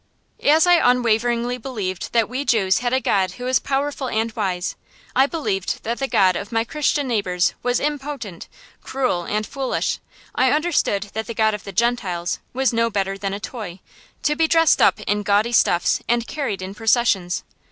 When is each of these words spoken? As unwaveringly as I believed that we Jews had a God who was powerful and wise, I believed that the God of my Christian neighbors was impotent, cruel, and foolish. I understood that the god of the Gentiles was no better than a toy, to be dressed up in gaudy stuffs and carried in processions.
As 0.43 0.65
unwaveringly 0.65 1.57
as 1.57 1.59
I 1.59 1.61
believed 1.61 2.11
that 2.11 2.27
we 2.27 2.43
Jews 2.43 2.79
had 2.79 2.91
a 2.91 2.99
God 2.99 3.33
who 3.33 3.43
was 3.43 3.59
powerful 3.59 4.09
and 4.09 4.31
wise, 4.35 4.75
I 5.15 5.27
believed 5.27 5.83
that 5.83 5.99
the 5.99 6.07
God 6.07 6.35
of 6.35 6.51
my 6.51 6.63
Christian 6.63 7.07
neighbors 7.07 7.53
was 7.61 7.79
impotent, 7.79 8.47
cruel, 8.81 9.25
and 9.25 9.45
foolish. 9.45 9.99
I 10.33 10.49
understood 10.49 11.11
that 11.13 11.27
the 11.27 11.35
god 11.35 11.53
of 11.53 11.65
the 11.65 11.71
Gentiles 11.71 12.39
was 12.51 12.73
no 12.73 12.89
better 12.89 13.15
than 13.15 13.35
a 13.35 13.39
toy, 13.39 13.79
to 14.23 14.35
be 14.35 14.47
dressed 14.47 14.81
up 14.81 14.99
in 15.01 15.21
gaudy 15.21 15.51
stuffs 15.53 16.01
and 16.07 16.25
carried 16.25 16.63
in 16.63 16.73
processions. 16.73 17.43